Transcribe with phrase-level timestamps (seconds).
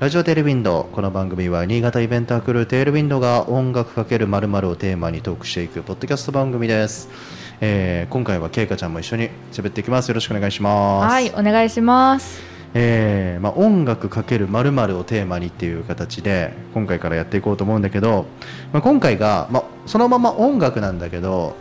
[0.00, 7.10] ラジオテールウィンドこの番組は新潟イベンタークルーテールウィンドが音楽かけるまるをテーマにトークしていくポッドキャスト番組です、
[7.60, 10.08] えー今回はけいかちゃんも一緒に喋っていきます。
[10.08, 11.12] よろしくお願いします。
[11.12, 12.40] はい、お願いします。
[12.72, 18.24] えーまあ、音楽かけるまるをテーマにっていう形で今回からやっていこうと思うんだけど、
[18.72, 21.56] まあ、今回が、まあ、そのまま音楽なんだけど、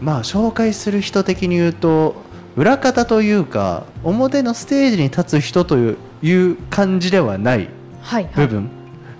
[0.00, 2.16] まあ、紹介する人的に言うと
[2.56, 7.68] 裏方というか表のステージに立つ人といういう感じではない
[8.02, 8.70] はい、はい、部分、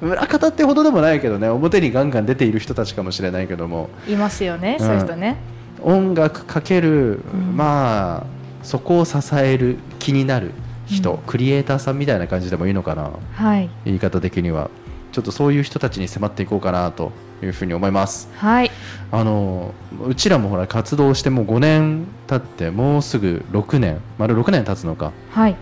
[0.00, 3.88] 裏方ってほどでもないけどね表にガンガン出ている人たちかもしれないけども。
[4.08, 4.86] いますよね、うん。
[4.86, 5.36] そういう人ね。
[5.82, 7.56] 音楽かける、うん。
[7.56, 8.26] まあ
[8.62, 10.52] そこを支える気になる
[10.86, 11.18] 人、うん。
[11.26, 13.10] クリエイターさんみたいな感じでもいいのかな。
[13.34, 14.70] はい、言い方的には。
[15.12, 17.10] ちょっとそういう人たちに迫っていこうかなと
[17.42, 18.28] いうふうに思います。
[18.36, 18.70] はい、
[19.10, 19.72] あの
[20.06, 23.98] うちらもほら活動してもう5年経ってもうすぐ6年。
[24.18, 25.12] 丸6年経つのか。
[25.30, 25.56] はい、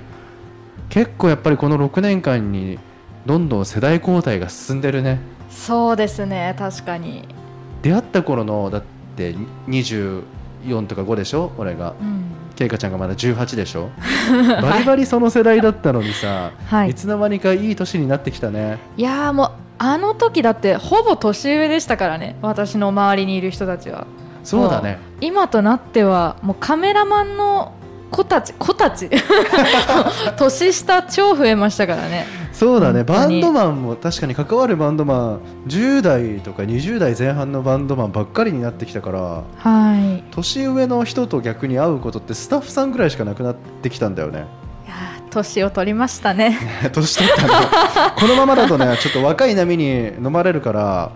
[0.88, 2.78] 結構やっぱりこの6年間に
[3.26, 5.18] どんどん世代交代が進んでるね。
[5.50, 7.26] そうですね、確かに。
[7.82, 8.82] 出会った頃のだっ
[9.16, 9.34] て
[9.68, 10.22] 24
[10.86, 11.52] とか5でしょ？
[11.58, 11.94] 俺が。
[12.00, 12.24] うん、
[12.56, 13.90] けいかちゃんがまだ18でしょ？
[14.62, 16.90] バリバリその世代だったのにさ、、はい。
[16.90, 16.94] い。
[16.94, 18.78] つの間にかいい年になってきたね。
[18.96, 24.06] いやーもうあの時だってほぼ年上でしたからね、私の周りにいる人たちは。
[24.42, 24.98] そうだね。
[25.20, 27.72] 今となってはもうカメラマンの
[28.14, 29.10] 子たち、子たち、
[30.38, 32.26] 年下超増えましたからね。
[32.52, 40.22] そうだねバンドマンも確かに関わるバンドマン10代とか20代前半のバンドマンばっかりになってきたからはい。
[40.30, 44.46] 年上の人と逆に会うことってスタッフさんぐらいしかなくなってきたんだよね
[44.86, 46.56] いやー年を取りましたね。
[46.94, 47.48] 年取ったね
[48.16, 51.10] このままだとねちょっと若い波に飲まれるから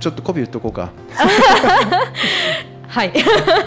[0.00, 0.88] ちょっと媚び言っとこうか
[2.94, 3.12] はい。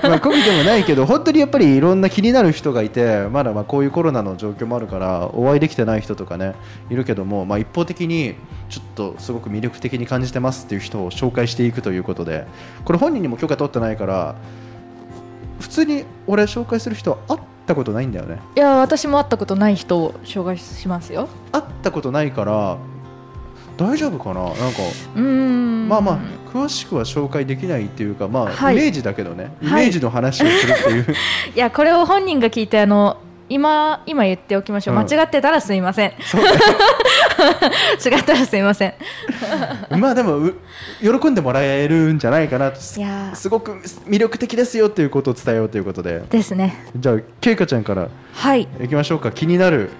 [0.03, 6.56] まあ、コビでもないけど本当にやっぱりいろんな気になる人がいてまだまあこういうコロナの状況もあるからお会いできてない人とかね
[6.89, 8.36] いるけども、まあ、一方的に
[8.69, 12.47] ちょっとすごく魅力的に感じてますっていう人を紹介していくということで
[12.85, 14.35] これ本人にも許可取ってないから
[15.59, 21.28] 普通に俺紹介する人は会ったことないんだよねいやー私も会ったことない人を紹介しますよ。
[21.51, 22.78] 会ったことないから
[23.75, 24.41] 大丈夫かな？
[24.44, 24.63] なんか
[25.16, 25.88] うーん。
[25.90, 26.19] まあまあ
[26.53, 28.75] 詳しくは紹介できないっていうかまあ、はい。
[28.75, 29.52] イメージだけどね。
[29.62, 29.85] イはい。
[29.85, 31.06] メージの話をするっていう、
[31.56, 33.18] いやこれを本人が聞いてあの
[33.50, 35.02] 今今言っておきましょう、うん。
[35.06, 36.12] 間違ってたらすいません。
[38.06, 38.94] 違ったらすいません。
[40.00, 40.56] まあでもう
[41.02, 42.80] 喜んでもらえるんじゃないかなと。
[42.80, 43.30] すいや。
[43.34, 43.74] ーすごく
[44.07, 46.24] 魅力的ですよっていうことを伝えようということで。
[46.30, 46.86] ですね。
[46.96, 48.09] じゃあけいかちゃんから。
[48.34, 48.68] はい。
[48.84, 49.31] いきましょうか。
[49.31, 49.91] 気になる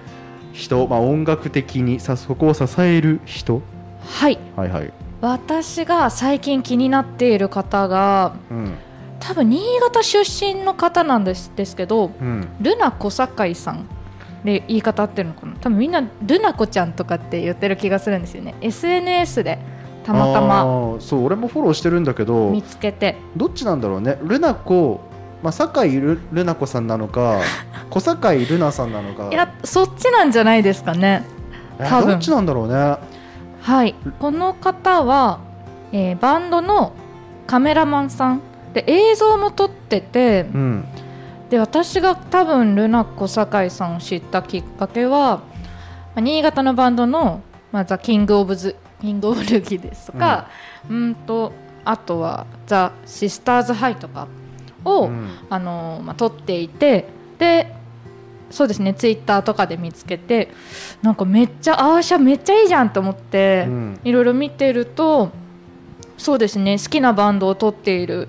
[0.52, 3.62] 人、まあ、音楽的にさそこを支える人。
[4.04, 4.38] はい。
[4.56, 8.74] はいはい、私が最近気になっている方がうん。
[9.20, 13.84] 多分新潟出身の方なんですですけどうん、ルナ小堺さん
[14.44, 15.54] で言い方合ってるのかな？
[15.60, 18.54] 多分みんなルナ子ちゃんとかって言ってる気がするんですよね。
[18.60, 19.58] SNS で
[20.04, 23.16] たまたあまーそう俺もフォローしてるんだけど見つけて。
[23.36, 24.18] どっちなんだろうね？
[24.22, 25.00] ルナ子
[25.42, 27.40] まあ、酒井ルルナ子さんなのか
[27.90, 29.28] 小坂井ルナさんなのか。
[29.30, 31.24] いやそっちなんじゃないですかね。
[31.80, 32.10] え多分。
[32.12, 32.96] どっちなんだろうね？
[33.68, 35.40] はい、この方は、
[35.92, 36.94] えーバンドの
[37.46, 38.40] カメラマンさん。
[38.72, 40.84] で映像も撮っててうん。
[41.50, 45.42] で私が多分ルナコ酒井さんを知ったきっかけは、ま
[46.16, 50.48] あ新潟のバンドの、まあ、ザ・キング・オブ・ズキング・オブ・ルギですとか、
[50.88, 51.52] うん、と
[51.84, 54.28] あとはザ・シスターズ・ハイとか
[54.82, 55.28] を、うん。
[55.50, 57.06] あのーまあ、撮っていて
[57.38, 57.74] で
[58.50, 60.48] そうですねツイッターとかで見つけて
[61.02, 64.00] なんかめっちゃアーシャめっちゃいいじゃんと思って、うん。
[64.04, 65.30] いろいろ見てると
[66.16, 68.28] そうですね好きなバンドを撮っている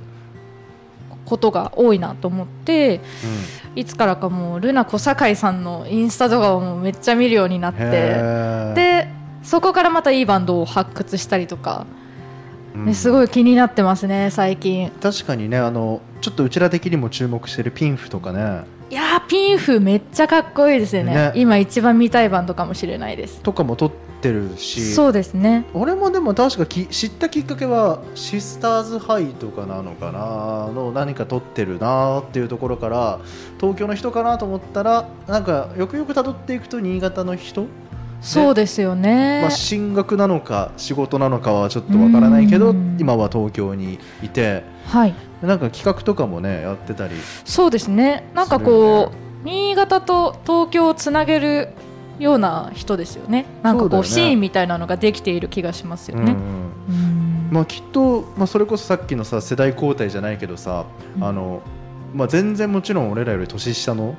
[1.26, 3.02] ことが多いなと思って
[3.76, 9.08] いつからかもうルナ小堺さんのインスタとかをめっちゃ見るようになっうんてで
[9.44, 11.88] そこからまたいいバンドを発掘したりとか、
[12.88, 14.92] うすごい気になってますね最近。
[15.02, 21.14] 確かにねあのちょっとうちら的にも注目してるピンフとかねいやーピンフめっちゃかっこいいですよね。
[21.14, 21.32] ね。
[21.36, 23.40] 今一番見たいバンドかもしれないです。
[23.42, 23.92] とかも撮っ
[24.22, 24.94] てるし。
[24.96, 25.66] そうですね。
[25.76, 33.20] 俺もでも確かき知ったきっかけはシスターズハイとかなのかなの何か撮ってるなっていうところから
[33.60, 37.68] 東京の人かなと思ったらなんかよくよく辿っていくと新潟の人、
[38.22, 42.98] そうですよね、まあ、進学なのか仕事なのかはちょっとわからないけどうん。
[43.00, 44.64] 今は東京にいて。
[44.88, 45.16] はい。
[45.42, 47.16] なんか企画とかもねやってたり。
[47.46, 48.30] そうですね。
[48.34, 51.70] なんかこう、新潟と東京をつなげる
[52.20, 53.46] ような人ですよね。
[53.64, 54.04] なんかこうね。
[54.04, 56.36] シーンみたいなのができている気がしますよね、
[57.50, 60.86] まあ、きっと、まあ、それこそさっきのさ世代交代じゃないけどさ、
[61.16, 61.24] うん。
[61.24, 61.62] あの
[62.14, 64.16] まあ、全然もちろん俺らより年下の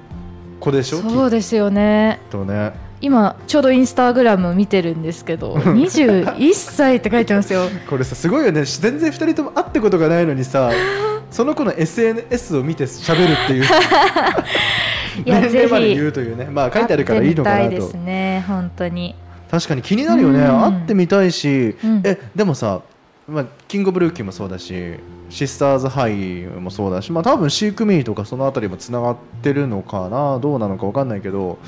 [0.58, 1.02] 子でしょ？
[1.02, 2.20] そうですよね。
[2.30, 7.68] とね今ちょうどインスタグラム見てるんですけど21歳って書いてますよ。
[7.88, 8.64] これさすごいよね。
[8.64, 10.70] 全然2人とも会ったことがないのにさ
[11.30, 13.64] その子の SNS を見て喋るっていう。
[15.24, 16.48] いや年齢まで言うというね。
[16.50, 17.70] まあ書いてあるからいいのかなと。
[17.70, 19.14] ですね本当に。
[19.50, 20.40] 確かに気になるよね。
[20.40, 20.62] うん。
[20.62, 22.00] 会ってみたいし、うん。
[22.04, 22.82] えでもさ、
[23.30, 24.96] まあ、キングオブルーキーもそうだし
[25.28, 31.58] シスターズハイもそうだし、まあ、多分シークミーとかそのあたりもつながってるのかなどうなのか分かんないけど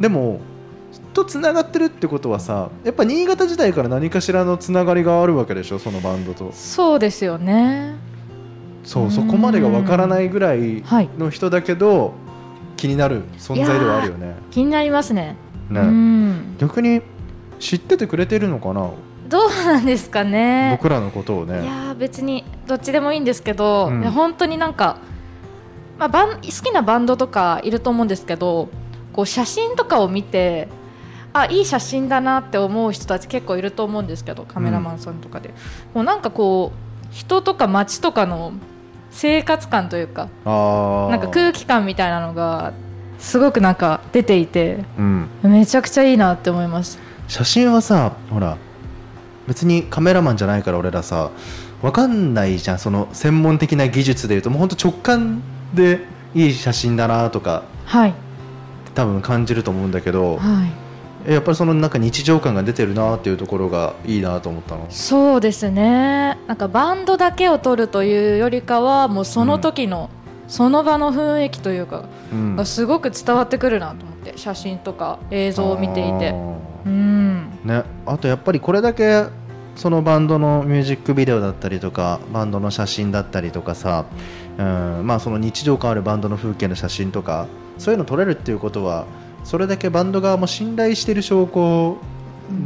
[0.00, 0.40] でも
[1.16, 6.52] とつながってるってことはさやっぱ新潟時代から何かしらのつながりがあるわけでしょそのバンドと。
[6.52, 7.96] そうですよね。
[8.84, 11.08] そううんそこまでが分からないぐらいはい。
[11.18, 12.12] の人だけど
[12.76, 14.36] 気になる存在ではあるよね。
[14.50, 15.36] 気になりますね。
[15.70, 15.80] ね。
[15.80, 16.56] うん。
[16.58, 17.00] 逆に
[17.58, 18.90] 知っててくれてるのかな？
[19.28, 20.76] どうなんですかね。
[20.78, 21.62] 僕らのことをね。
[21.62, 24.02] いやー別にどっちでもいいんですけど、うん。
[24.10, 24.98] 本当になんか、
[25.98, 28.68] まあ、バン好きなバンドとかいると思うんですけど
[29.14, 30.68] こう写真とかを見て
[31.40, 35.50] あいい写真だなって思う人たち結構いると思うんですけどカメラマンさんとかで、
[35.94, 38.52] もうなんかこう人とか街とかの
[39.10, 42.72] 生活感というかなんか空気感みたいなのが
[43.18, 46.98] すごくなんか出ていてうん、めちゃくちゃいいなって思います。
[47.28, 48.56] 写真はさほら
[49.48, 51.30] 別にカメラマンじゃないから俺らさ
[51.82, 52.78] 分かんないじゃん。
[52.78, 55.42] その専門的な技術でいうともうほんと直感
[55.74, 56.00] で
[56.34, 58.14] いい写真だなとかはい。
[58.94, 60.68] 多分感じると思うんだけどはい。
[60.68, 60.85] え
[61.26, 64.86] やっぱりそのなんか日常感が出てるなっていうところがいいなと思ったの。
[64.90, 66.38] そうですね。
[66.46, 70.08] なんかバンドだけを撮るというよりかはもうその時の、
[70.46, 72.56] その場の雰囲気というかうん。
[72.56, 76.30] がすごく伝わってくるなと思って写真とか映像を見ていて。
[76.86, 77.50] うん。
[77.64, 79.24] ね、あとやっぱりこれだけ
[79.74, 84.04] そのバンドのミュージックビデオだったりとかバンドの写真だったりとかさ、
[84.58, 85.02] うん。
[85.04, 89.06] まあ、その日常感あるバンドの風景の写真とかそういうの撮れるっていうことは
[89.46, 91.98] それだけバンド側も信頼してる証拠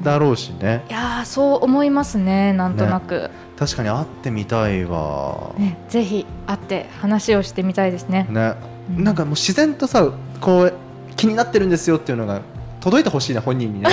[0.03, 8.27] だろうしね、いやーそう思いますねなんとなく、確かに会ってみたいわ、ねぜひ会って話をしてみたいですね。
[8.31, 8.55] ね。
[8.97, 9.05] うん。
[9.05, 10.11] なんかもう自然とさ
[10.41, 10.75] こう
[11.17, 12.41] 気になってるんですよっていうのが
[12.81, 13.91] 届いてほしいな本人にね。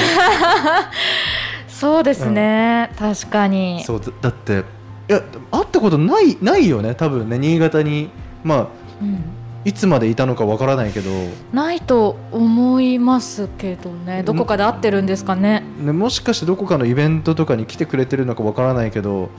[1.68, 3.84] そうですね、確かに。
[3.84, 4.64] そうだだって
[5.10, 8.10] いや会ったことないないよね多分ね新潟に。
[8.46, 8.68] まあ
[9.02, 9.37] うん
[9.68, 11.10] いつまでいたのかわからないけど、
[11.52, 14.24] ないと思いますけどね。
[14.24, 19.30] どこかで会ってるんですかね、ね、もしかしてどこかのイベントとかに来てくれてるのかわからないけど、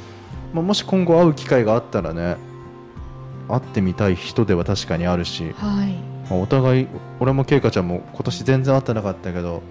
[0.53, 2.37] まあ、もし今後会う機会があったらね
[3.49, 5.95] 会ってみたい人では確かにあるし、はい。
[6.29, 6.89] まあお互い
[7.21, 9.63] 俺も恵香ちゃんも今年全然会ってなかったけど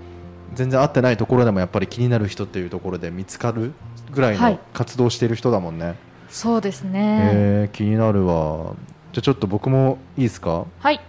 [0.55, 3.73] 全然会ってないところでもやっぱり気になる人っていうところで見つかる
[4.11, 4.59] ぐらいのはい。
[4.73, 5.93] 活動している人だもんね、
[6.29, 8.73] そうですね、えー気になるわ
[9.17, 10.65] じゃあちょっと僕もいいですか？
[10.79, 10.99] はい。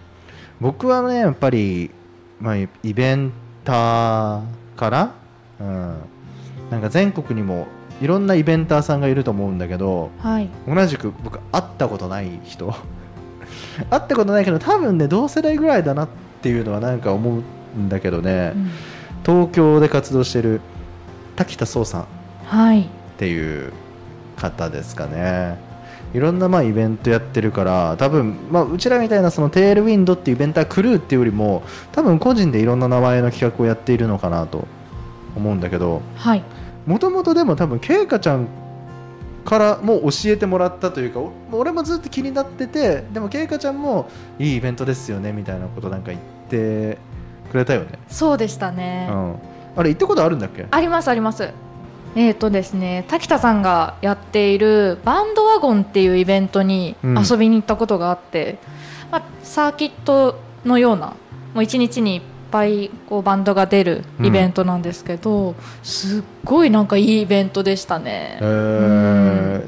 [0.59, 1.91] 僕はねやっぱり、
[2.41, 3.31] まあ、イイベン
[3.63, 4.41] ター
[4.75, 5.11] から、
[5.59, 5.95] うん、
[6.71, 7.67] なんか全国にも
[8.01, 10.49] いろんなイベンターさんがいると思うんだけどはい。
[10.67, 12.73] 同じく僕会ったことない人。
[13.91, 16.07] 会ったことないけど多分ね同世代ぐらいだなっ
[16.41, 17.29] ていうのはなんか思
[17.77, 18.71] うんだけどね、うん。
[19.23, 20.61] 東京で活動してる
[21.35, 22.01] 滝田壮さん。
[22.01, 22.05] っ
[22.45, 22.89] はい。
[23.19, 23.71] ていう
[24.35, 25.59] 方ですかね。
[25.67, 25.68] い
[26.17, 31.61] ろんなまあイベントやってるから多分、まあ、うちらみたいなそのテールウィンドっていうイベンタークルーっていうよりも
[31.91, 34.67] 多分個人でいろんな名前の企画をやっているのかなと
[35.35, 36.43] 思うんだけどはい。
[36.87, 38.47] もともとでも多分恵香ちゃん
[39.45, 46.97] からも教えてもらったというかお俺もずっと気になっててでも恵香ちゃんもいいイベントですよねみたいなことなんか言って
[47.51, 49.35] くれたよね、そうでしたね、うん、
[49.75, 50.67] あれ行ったことあるんだっけ？
[50.69, 51.51] ありますあります
[52.15, 57.23] えーとですね滝田さんがやっているバンドワゴンっていうイベントにうん。
[57.23, 58.57] 遊びに行ったことがあって、
[59.11, 61.15] まあ、サーキットのような
[61.53, 68.43] もう一日にいっぱいこうバンドが出るイベントなんですけど、すっごいなんかいいイベントでしたね、え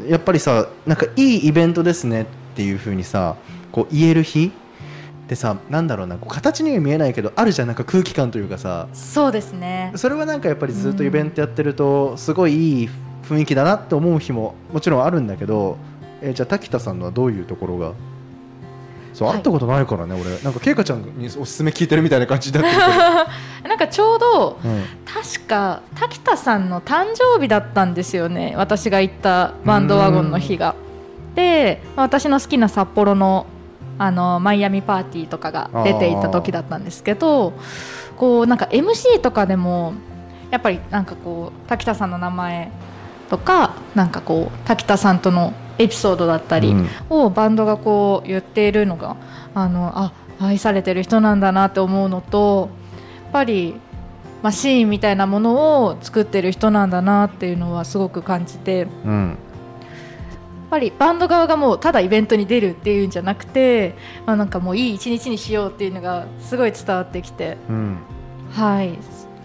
[0.07, 0.09] ー。
[0.09, 3.35] やっぱりさなんかいいイベントですねっていう風にさ
[3.71, 4.51] こう言える日
[5.31, 8.89] ってさなんだろうなこう形には見えないけどあるじゃんなんか空気感というかさ。
[8.93, 9.93] そうですね。
[9.95, 12.89] それはなんかやっぱりずっとイベントやってるとすごいいい
[13.29, 15.77] 雰囲気だなって思う日ももちろんあるんだけど、
[16.21, 17.93] えーじゃあ滝田さんのはどういうところが？
[19.13, 19.37] そうはい。
[19.37, 20.37] 会ったことないからね、俺。
[20.41, 22.81] なんか恵香ちゃんにおすすめ聞いてるみたいな感じになってる
[23.69, 24.83] なんかちょうどうん。
[25.05, 30.75] 確か滝田さんの誕生日だったんですよね私が行ったバンドワゴンの日が。
[31.35, 33.45] でまあ私の好きな札幌の
[34.01, 37.53] あのマイアミパーティーとかが出ていた時だったんですけど
[38.17, 39.93] こうなんか MC とかでも
[40.49, 42.71] やっぱりなんかこう滝田さんの名前
[43.29, 46.89] とかなんかこう滝田さんとのエピソードだったりうん。
[47.11, 49.17] をバンドがこう言っているのが
[49.53, 52.69] あのあ愛されてる人なんだなって思うのと
[53.25, 53.75] やっぱり
[54.41, 59.37] まあ、シーンみたいなものを作ってる人なんだなっていうのはすごく感じてうん
[60.71, 63.93] ぱりバンド側がもうただイベントに出るっていうんじゃなくて、
[64.25, 67.57] まあ、なんかもういい一日にしようっていうのがすごい伝わってきて。
[67.69, 67.97] うん。
[68.51, 68.97] はい。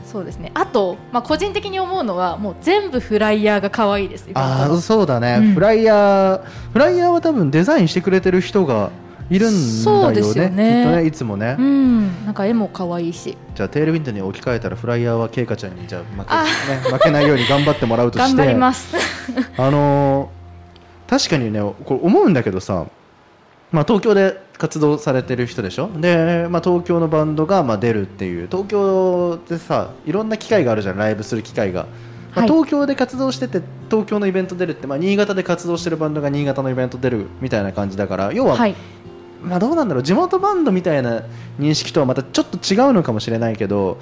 [0.05, 0.53] そうですね。
[0.55, 4.29] あと、まあ、個人的に思うのはもう全部フライヤーが可愛いです。
[4.35, 5.55] あそうだね、うん。
[5.55, 6.43] フライヤー
[6.73, 8.91] フライヤーは多分デザインしてくれてる人が
[9.29, 10.85] いるんだよそうねですよね。
[10.85, 12.25] きっとねいつもね、うん。
[12.25, 13.37] なんか絵も可愛いし。
[13.57, 16.25] じゃあテールウィンドに置き換えたらフライヤーはケイカちゃんにじゃあ負
[16.87, 18.95] け,、ね、負けないように頑張ってもらうとして頑張ります
[19.57, 20.36] あのー
[21.09, 22.87] 確かにねこれ思うんだけどさ、
[23.73, 25.91] まあ、東京で活動されてる人でしょ？
[26.01, 31.87] で、まあ、東京のバンドがまあ出るっていう東京でさいろんな機会があるじゃんライブする機会が、
[32.35, 32.49] まあはい。
[32.49, 38.75] 東京で活動してて東京のイベント出るって、まあ、新潟で活動してるバンドが新潟のイベント出るみたいな感じだから要は、はい。
[39.43, 41.23] まあ、どうなんだろう地元バンドみたいな
[41.61, 43.99] 認識とはまたちょっと違うのかもしれないけど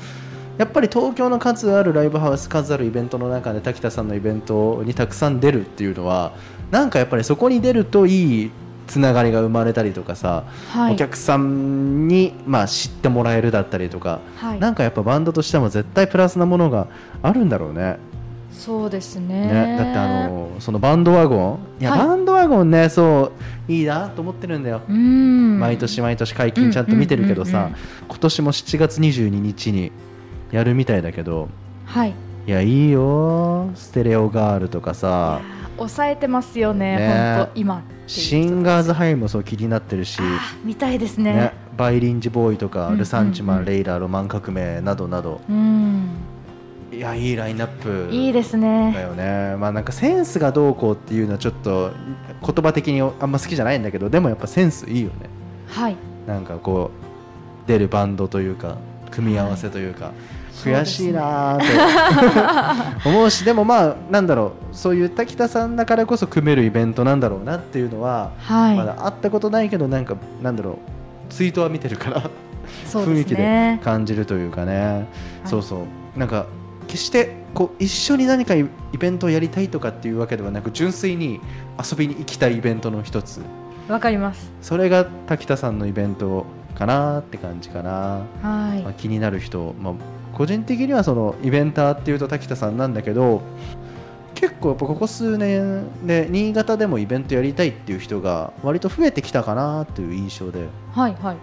[0.59, 6.33] やっぱり東京の数あるライブハウス数あるイベントの中で滝田さんのイベントにたくさん出るっていうのは
[6.71, 8.51] なんかやっぱりそこに出るといい
[8.87, 10.95] つながりが生まれたりとかさ、はい。
[10.95, 14.61] お客さんに、まあ、知ってもらえるだったりとか、はい。
[14.61, 16.89] なんかやっぱバンドとしても絶対プラスなものが
[17.23, 17.97] あるんだろうね。
[18.53, 19.47] そうですね。
[19.47, 21.83] ね、だってあのそのバンドワゴン。
[21.83, 21.99] いや、はい。
[22.01, 23.33] バンドワゴンねそ
[23.69, 24.83] ういいなと思ってるんだよ。
[24.89, 25.59] うん。
[25.59, 27.71] 毎年毎年解禁ちゃんと見てるけどさ
[28.09, 29.93] 今年も7月22日に
[30.51, 31.49] やるみたいだけど
[31.87, 32.15] はい。
[32.47, 33.71] いやいいよ。
[33.75, 35.41] ステレオガールとかさ。
[35.77, 37.37] 抑えてますよねね。
[37.37, 40.21] 本当今シンガーズハイもそう気になってるし、
[40.63, 41.33] 見たいですね。
[41.33, 45.41] ね、バイリンジボーイとか、うんルサンチマン、レイラーロマン革命などなど。
[45.49, 46.11] うん。
[46.93, 49.57] いやいいラインナップいいですだねよね。
[49.57, 51.91] まあなんかセンスがどうこうっていうのはちょっと
[52.41, 55.15] 言葉的にあんま好きじゃないんだけどでもやっぱセンスいいよね。
[55.67, 55.97] はい。
[56.27, 56.91] なんかこ
[57.65, 58.77] う出るバンドというか
[59.15, 60.13] 組み合わせというか、
[60.53, 70.77] そうですね悔しいなーと 思うしでもまあなんだろうそういった北さんだからこそ組めるイベントなんだろうなっていうのは、はい、まだ会ったことないけどなんかなんだろう
[71.31, 72.23] ツイートは見てるから
[72.87, 75.07] 雰囲気で感じるというかね、はい。
[75.45, 76.19] そうそう。
[76.19, 76.47] なんか
[76.87, 81.41] 決してこう一緒に何かイイベントをやりたいとかっていうわけではなく純粋に
[81.83, 83.41] 遊びに行きたいイベントの一つ。
[83.89, 84.51] わかります。
[84.63, 89.95] それが滝田さんのイベントかなって感じかな、はい、まあ、気になる人、まあ、
[90.35, 93.43] 個人的にはそのイベンターっていうと滝田さんなんだけど
[94.35, 101.37] 結構やっぱここ数年で新潟でもイベントやりたいっていう人が割と増えてきたかなっていう印象で、はいはい。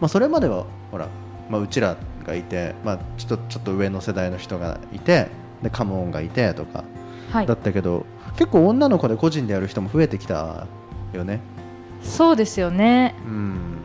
[0.00, 1.08] まあ、それまではほら、
[1.48, 1.96] まあ、うちら
[2.26, 5.28] がいて、まあ、ちょっとちょっと上の世代の人がいて
[5.62, 6.84] でカモンがいてとか
[7.30, 7.46] はい。
[7.46, 8.04] だったけど、
[8.36, 10.66] 結構女の子で個人でやる人も増えてきた
[11.12, 11.40] よね。
[12.02, 13.14] そうですよね。
[13.26, 13.77] うん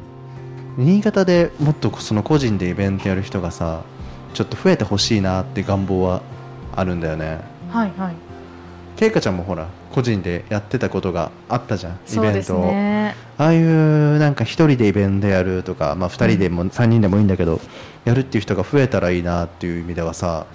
[0.77, 3.83] 新潟でもっとその個人でイベントやる人がさ
[4.33, 6.21] ちょっと増えてほしいなって願望は
[6.75, 7.39] あるんだよね。
[7.69, 8.15] はいはい。
[8.95, 17.59] けいかちゃんもほら個人でやってたことがあったじゃんイそうですベントを、ねああいうなんか一人でイベントやるとか、まあ、2人でも3人でもいいんだけど、
[18.05, 20.45] やるっていう人が増えたらいいなっていう意味ではさ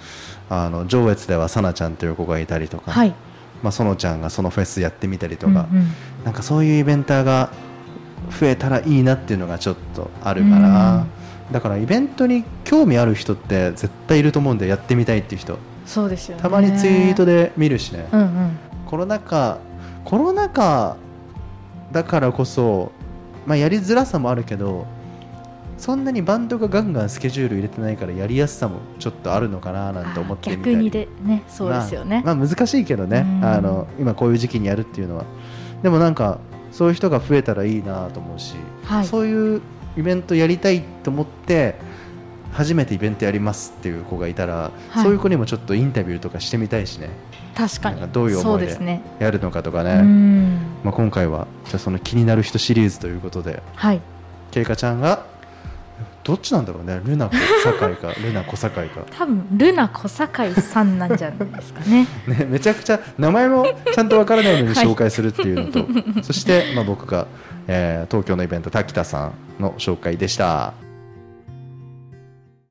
[0.49, 3.13] あの上越ではさなちゃんという子がいたりとか、はい。
[3.61, 5.87] まあ、そのちゃんがそのフェスやってみたりとか、うんうん。
[6.23, 7.51] なんかそういうイベンターが
[8.29, 11.05] 増えたらいいなっていうのがちょっとあるから、
[11.51, 15.57] だからイベントに興味ある人って絶対いると思うんでやってみたいっていう人。
[15.85, 16.41] そうですよね。
[16.41, 18.59] たまにツイートで見るしね、うんうん。
[18.85, 19.57] コロナ禍
[20.05, 20.97] コロナ禍
[21.91, 22.91] だからこそ、
[23.47, 24.85] まあ、やりづらさもあるけど
[25.79, 30.75] そんなにバンドがガンガンスケジュール入れてないからやりやすさもちょっとあるのかななんて思ってみたり。
[30.75, 33.25] 逆にでねそうですよね、まあ、まあ難しいけどね。
[33.25, 33.45] うん。
[33.45, 35.25] あの今こういう時期にやるっていうのは。
[35.81, 36.39] でもなんか
[36.71, 39.05] そういう人が増えたらいいなと思うし、はい。
[39.05, 39.61] そういう
[39.97, 41.75] イベントやりたいと思って
[42.51, 45.03] 初めてイベントやりますっていう子がいたら、はい。
[45.03, 47.09] そういう子にもちょっとインタビューとかしてみたいしね。
[47.55, 48.01] 確かに。
[48.11, 50.55] どういう思いでやるのかとかうね、ん。
[50.83, 54.01] まあ、今回はじゃあその気になる人シリーズということではい。
[54.51, 55.25] けいかちゃんが
[56.29, 57.01] どっちなんだろうね。
[57.03, 57.35] ルナ小
[57.71, 62.05] 堺かルナ小堺か、多分ルナ小堺さんなんじゃないですかね。
[62.27, 64.85] ね、めちゃくちゃ名前もちゃんとわからないのにはい。
[64.85, 65.87] 紹介するっていうのと、
[66.21, 67.25] そして、まあ、僕が、
[67.67, 70.73] えー東京のイベント滝田さんの紹介でした。